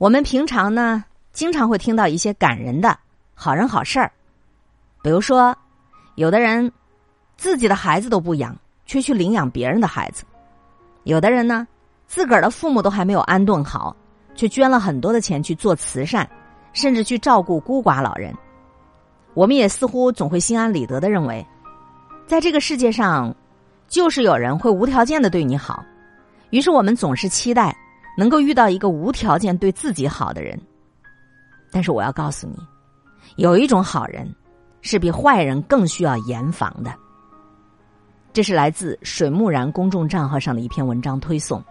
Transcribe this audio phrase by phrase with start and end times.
[0.00, 2.98] 我们平常呢，经常会听到一些感人的
[3.34, 4.10] 好人好事儿，
[5.02, 5.54] 比如说，
[6.14, 6.72] 有的人
[7.36, 10.24] 自己的孩子都不养，却去领养别人的孩子；
[11.04, 11.68] 有的人呢，
[12.06, 13.94] 自个儿的父母都还没有安顿好，
[14.34, 16.26] 却捐了很多的钱去做慈善，
[16.72, 18.34] 甚至去照顾孤寡老人。
[19.34, 21.46] 我们也似乎总会心安理得的认为，
[22.26, 23.36] 在这个世界上，
[23.86, 25.84] 就是有人会无条件的对你好，
[26.48, 27.76] 于是我们总是期待。
[28.20, 30.60] 能够遇到一个无条件对自己好的人，
[31.72, 32.58] 但是我要告诉你，
[33.36, 34.30] 有一种好人
[34.82, 36.94] 是比坏人更需要严防的。
[38.34, 41.64] 这是来自水木然公众账号上的一篇文章推送，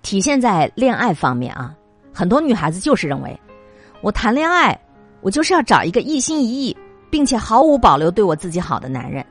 [0.00, 1.74] 体现在恋爱方面啊，
[2.10, 3.38] 很多女孩子就是认为，
[4.00, 4.74] 我谈恋爱，
[5.20, 6.74] 我就是要找一个一心一意
[7.10, 9.22] 并且毫无保留对我自己好的男人。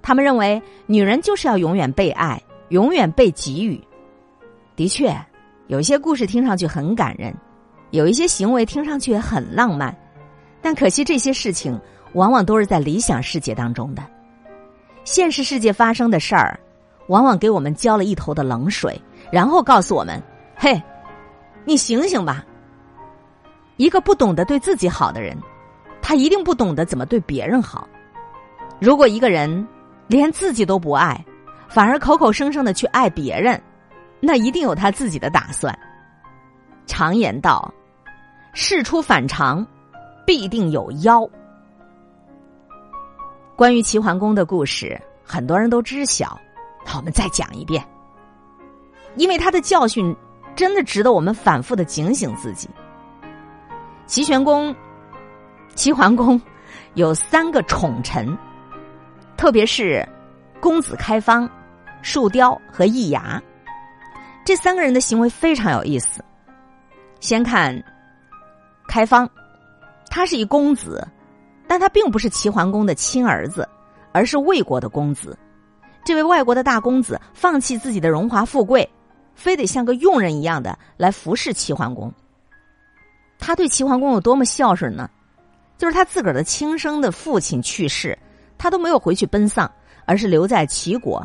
[0.00, 3.82] 他们认为，女人就是要永远被爱，永远被给予。
[4.74, 5.14] 的确，
[5.66, 7.34] 有一些故事听上去很感人，
[7.90, 9.94] 有一些行为听上去很浪漫，
[10.60, 11.78] 但可惜这些事情
[12.14, 14.02] 往往都是在理想世界当中的。
[15.04, 16.58] 现实世界发生的事儿，
[17.08, 18.98] 往往给我们浇了一头的冷水，
[19.30, 20.20] 然后告诉我们
[20.56, 20.80] ：“嘿，
[21.64, 22.44] 你醒醒吧！
[23.76, 25.36] 一个不懂得对自己好的人，
[26.00, 27.88] 他一定不懂得怎么对别人好。
[28.80, 29.66] 如果一个人
[30.06, 31.22] 连自己都不爱，
[31.68, 33.60] 反而口口声声的去爱别人。”
[34.24, 35.76] 那一定有他自己的打算。
[36.86, 37.72] 常言道
[38.54, 39.66] ：“事出反常，
[40.24, 41.26] 必定有妖。”
[43.56, 46.40] 关于齐桓公的故事，很多人都知晓。
[46.86, 47.84] 那我们再讲一遍，
[49.16, 50.14] 因为他的教训
[50.54, 52.68] 真的值得我们反复的警醒自己。
[54.06, 54.74] 齐桓公，
[55.74, 56.40] 齐桓公
[56.94, 58.36] 有三个宠臣，
[59.36, 60.06] 特别是
[60.60, 61.48] 公子开方、
[62.02, 63.40] 树雕和易牙。
[64.44, 66.24] 这三个人的行为非常有意思。
[67.20, 67.72] 先看
[68.88, 69.28] 开方，
[70.10, 71.06] 他是一公子，
[71.68, 73.68] 但他并不是齐桓公的亲儿子，
[74.12, 75.38] 而是魏国的公子。
[76.04, 78.88] 这位外国的大公子放弃自己的荣华富贵，
[79.36, 82.12] 非得像个佣人一样的来服侍齐桓公。
[83.38, 85.08] 他对齐桓公有多么孝顺呢？
[85.78, 88.18] 就是他自个儿的亲生的父亲去世，
[88.58, 89.70] 他都没有回去奔丧，
[90.04, 91.24] 而是留在齐国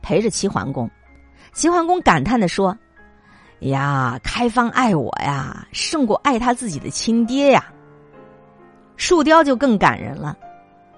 [0.00, 0.88] 陪着齐桓公。
[1.52, 2.76] 齐桓公感叹的说
[3.60, 7.64] ：“呀，开方爱我呀，胜过爱他自己的亲爹呀。”
[8.96, 10.36] 树雕就更感人了，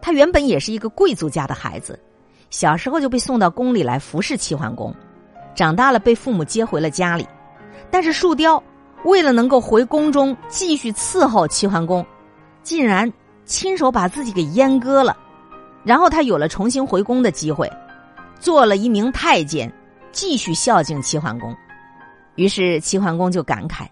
[0.00, 1.98] 他原本也是一个贵族家的孩子，
[2.50, 4.94] 小时候就被送到宫里来服侍齐桓公，
[5.54, 7.26] 长大了被父母接回了家里。
[7.90, 8.62] 但是树雕
[9.04, 12.04] 为了能够回宫中继续伺候齐桓公，
[12.62, 13.10] 竟然
[13.44, 15.16] 亲手把自己给阉割了，
[15.84, 17.70] 然后他有了重新回宫的机会，
[18.38, 19.72] 做了一名太监。
[20.16, 21.54] 继续孝敬齐桓公，
[22.36, 23.86] 于是齐桓公就感慨：“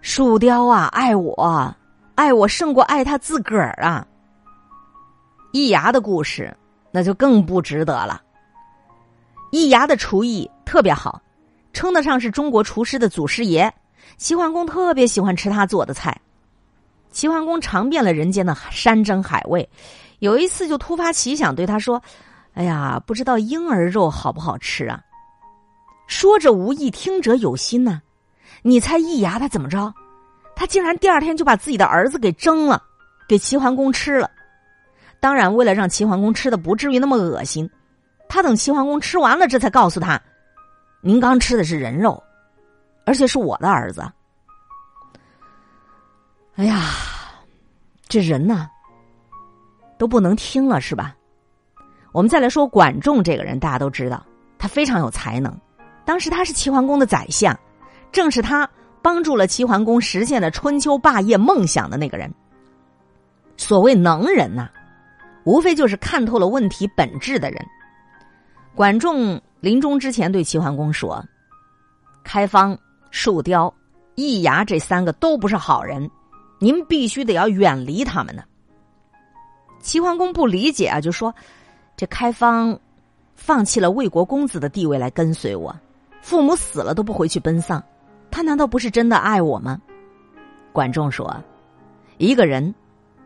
[0.00, 1.76] 树雕啊，爱我，
[2.14, 4.06] 爱我胜过爱他自个儿啊。”
[5.52, 6.56] 易牙的故事
[6.90, 8.22] 那就更不值得了。
[9.52, 11.20] 易牙的厨艺特别好，
[11.74, 13.70] 称得上是中国厨师的祖师爷。
[14.16, 16.18] 齐桓公特别喜欢吃他做的菜。
[17.10, 19.68] 齐桓公尝遍了人间的山珍海味，
[20.20, 22.02] 有一次就突发奇想对他说
[22.54, 24.98] ：“哎呀，不知道婴儿肉好不好吃啊？”
[26.10, 28.02] 说者无意，听者有心呢。
[28.62, 29.94] 你猜易牙他怎么着？
[30.56, 32.82] 他竟然第二天就把自己的儿子给蒸了，
[33.28, 34.28] 给齐桓公吃了。
[35.20, 37.70] 当然，为了让齐桓公吃的不至于那么恶心，
[38.28, 40.20] 他等齐桓公吃完了，这才告诉他
[41.00, 42.20] ：“您刚吃的是人肉，
[43.06, 44.04] 而且是我的儿子。”
[46.56, 46.86] 哎呀，
[48.08, 48.68] 这人呢
[49.96, 51.14] 都不能听了是吧？
[52.10, 54.26] 我们再来说管仲这个人，大家都知道，
[54.58, 55.56] 他非常有才能。
[56.10, 57.56] 当时他是齐桓公的宰相，
[58.10, 58.68] 正是他
[59.00, 62.28] 帮助了齐桓公实现了春秋霸业梦想的那个人。
[63.56, 64.68] 所谓能人呐，
[65.44, 67.64] 无非就是看透了问题本质的人。
[68.74, 71.24] 管仲临终之前对齐桓公说
[72.24, 72.76] ：“开方、
[73.12, 73.72] 树雕、
[74.16, 76.10] 易牙这三个都不是好人，
[76.58, 78.42] 您必须得要远离他们呢。”
[79.78, 81.32] 齐桓公不理解啊，就说
[81.96, 82.76] ：“这开方
[83.36, 85.72] 放弃了魏国公子的地位来跟随我。”
[86.20, 87.82] 父母死了都不回去奔丧，
[88.30, 89.80] 他难道不是真的爱我吗？
[90.72, 91.34] 管仲说
[92.18, 92.74] ：“一个人，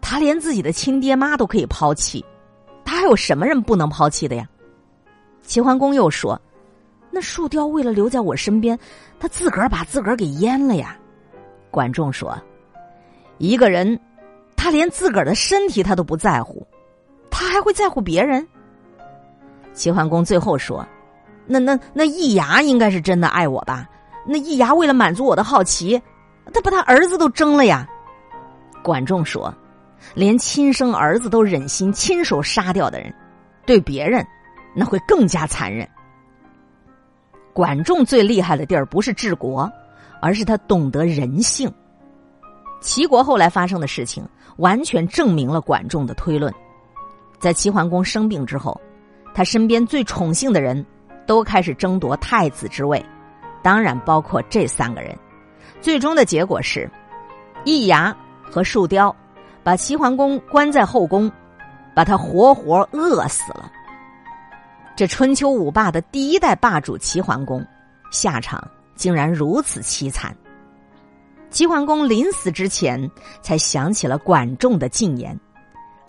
[0.00, 2.24] 他连自己的亲爹妈都可以抛弃，
[2.84, 4.48] 他还有什么人不能抛弃的呀？”
[5.42, 6.40] 齐桓公又说
[7.10, 8.78] ：“那树雕为了留在我身边，
[9.18, 10.96] 他自个儿把自个儿给阉了呀。”
[11.70, 12.36] 管仲说
[13.38, 14.00] ：“一个人，
[14.56, 16.66] 他连自个儿的身体他都不在乎，
[17.30, 18.46] 他还会在乎别人？”
[19.74, 20.86] 齐桓公最后说。
[21.46, 23.88] 那那那易牙应该是真的爱我吧？
[24.26, 26.00] 那易牙为了满足我的好奇，
[26.52, 27.88] 他把他儿子都蒸了呀。
[28.82, 29.52] 管仲说
[30.14, 33.14] ：“连亲生儿子都忍心亲手杀掉的人，
[33.64, 34.26] 对别人
[34.74, 35.88] 那会更加残忍。”
[37.54, 39.70] 管仲最厉害的地儿不是治国，
[40.20, 41.72] 而是他懂得人性。
[42.80, 44.28] 齐国后来发生的事情，
[44.58, 46.52] 完全证明了管仲的推论。
[47.38, 48.78] 在齐桓公生病之后，
[49.34, 50.84] 他身边最宠幸的人
[51.26, 53.04] 都开始争夺太子之位，
[53.62, 55.16] 当然包括这三个人。
[55.80, 56.90] 最终的结果是，
[57.64, 58.16] 易牙
[58.50, 59.14] 和树雕
[59.62, 61.30] 把齐桓公关在后宫，
[61.94, 63.70] 把他活活饿死了。
[64.96, 67.64] 这春秋五霸的第一代霸主齐桓公，
[68.10, 70.34] 下场竟然如此凄惨。
[71.50, 73.10] 齐桓公临死之前，
[73.42, 75.38] 才想起了管仲的禁言，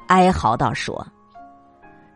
[0.07, 1.05] 哀嚎道：“说。”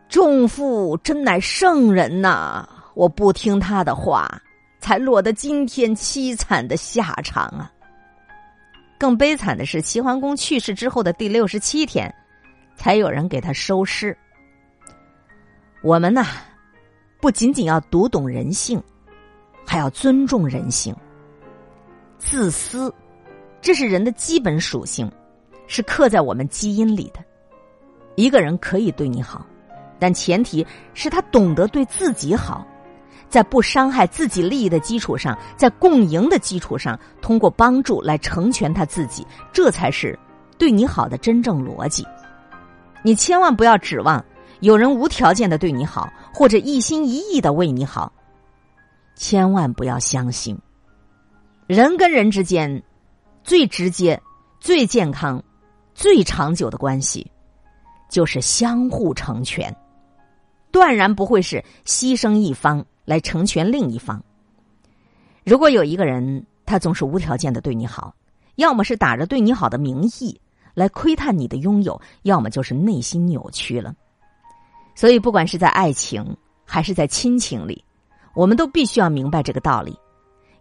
[0.08, 2.68] 仲父真乃圣人呐！
[2.94, 4.40] 我不听他的话，
[4.78, 7.72] 才落得今天凄惨的下场啊！
[8.98, 12.12] 更悲惨的是，齐桓公去世之后的第六十七天，
[12.76, 14.16] 才有人给他收尸。
[15.82, 16.24] 我们呐，
[17.20, 18.80] 不仅仅要读懂人性，
[19.66, 20.94] 还要尊重人性。
[22.18, 22.94] 自私，
[23.60, 25.10] 这是人的基本属性，
[25.66, 27.20] 是刻在我们基因里的。
[28.14, 29.46] 一个人可以对你好。
[29.98, 32.66] 但前提是他懂得对自己好，
[33.32, 40.18] 在不伤害自己利益的基础上，在共赢的基础上，通过帮助来成全他自己，这才是
[40.58, 42.06] 对你好的真正逻辑。
[43.02, 44.22] 你千万不要指望
[44.60, 48.12] 有人无条件的对你好，或者一心一意的为你好。
[49.16, 50.54] 千万不要相信，
[51.66, 52.82] 人跟人之间
[53.42, 54.20] 最直接、
[54.60, 55.42] 最健康、
[55.94, 57.32] 最长久的关系，
[58.10, 59.74] 就是相互成全。
[60.70, 64.22] 断然不会是牺牲一方来成全另一方。
[65.44, 68.14] 如果有一个人，他总是无条件的对你好，
[68.56, 70.40] 要么是打着对你好的名义
[70.74, 73.94] 来窥探你的拥有，要么就是内心扭曲了。
[74.94, 77.84] 所以，不管是在爱情还是在亲情里，
[78.34, 79.98] 我们都必须要明白这个道理。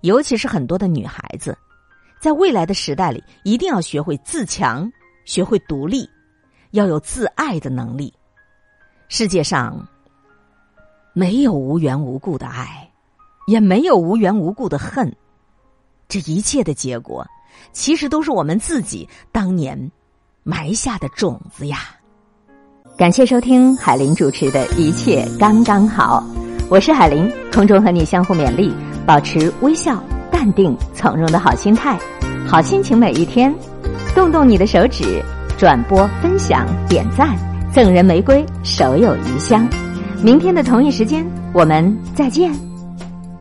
[0.01, 1.55] 尤其是很多的女孩子，
[2.19, 4.91] 在未来的时代里，一定要学会自强，
[5.25, 6.09] 学会独立，
[6.71, 8.11] 要有自爱的能力。
[9.09, 9.87] 世界上。
[11.13, 12.89] 没有无缘无故的爱，
[13.45, 15.13] 也没有无缘无故的恨，
[16.07, 17.27] 这一切的结果，
[17.73, 19.91] 其实都是我们自己当年
[20.43, 21.79] 埋下的种子呀。
[22.97, 26.23] 感谢收听海林主持的一切刚刚好，
[26.69, 28.73] 我是海林，空中和你相互勉励，
[29.05, 31.99] 保持微笑、淡定、从容的好心态，
[32.47, 33.53] 好心情每一天，
[34.15, 35.21] 动动你的手指，
[35.57, 37.35] 转播、分享、点赞，
[37.73, 39.67] 赠人玫瑰，手有余香。
[40.23, 42.70] 明天的同一时间，我们再见。